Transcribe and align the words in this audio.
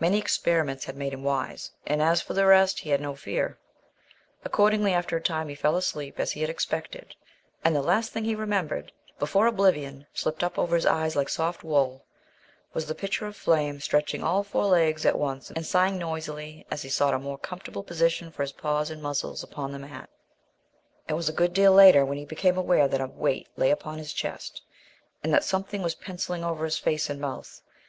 Many 0.00 0.18
experiments 0.18 0.86
had 0.86 0.96
made 0.96 1.12
him 1.14 1.22
wise. 1.22 1.70
And, 1.86 2.02
for 2.20 2.34
the 2.34 2.44
rest, 2.44 2.80
he 2.80 2.90
had 2.90 3.00
no 3.00 3.14
fear. 3.14 3.56
Accordingly, 4.44 4.92
after 4.92 5.16
a 5.16 5.20
time, 5.20 5.48
he 5.48 5.54
did 5.54 5.60
fall 5.60 5.76
asleep 5.76 6.18
as 6.18 6.32
he 6.32 6.40
had 6.40 6.50
expected, 6.50 7.14
and 7.62 7.76
the 7.76 7.80
last 7.80 8.10
thing 8.10 8.24
he 8.24 8.34
remembered, 8.34 8.90
before 9.20 9.46
oblivion 9.46 10.08
slipped 10.12 10.42
up 10.42 10.58
over 10.58 10.74
his 10.74 10.86
eyes 10.86 11.14
like 11.14 11.28
soft 11.28 11.62
wool, 11.62 12.04
was 12.74 12.86
the 12.86 12.96
picture 12.96 13.28
of 13.28 13.36
Flame 13.36 13.78
stretching 13.78 14.24
all 14.24 14.42
four 14.42 14.64
legs 14.64 15.06
at 15.06 15.16
once, 15.16 15.52
and 15.52 15.64
sighing 15.64 15.98
noisily 15.98 16.66
as 16.68 16.82
he 16.82 16.88
sought 16.88 17.14
a 17.14 17.18
more 17.20 17.38
comfortable 17.38 17.84
position 17.84 18.32
for 18.32 18.42
his 18.42 18.50
paws 18.50 18.90
and 18.90 19.00
muzzle 19.00 19.38
upon 19.40 19.70
the 19.70 19.78
mat. 19.78 20.10
It 21.06 21.12
was 21.12 21.28
a 21.28 21.32
good 21.32 21.52
deal 21.52 21.72
later 21.72 22.04
when 22.04 22.18
he 22.18 22.24
became 22.24 22.58
aware 22.58 22.88
that 22.88 23.00
a 23.00 23.06
weight 23.06 23.46
lay 23.56 23.70
upon 23.70 23.98
his 23.98 24.12
chest, 24.12 24.62
and 25.22 25.32
that 25.32 25.44
something 25.44 25.80
was 25.80 25.94
pencilling 25.94 26.42
over 26.42 26.64
his 26.64 26.76
face 26.78 27.08
and 27.08 27.20
mouth. 27.20 27.62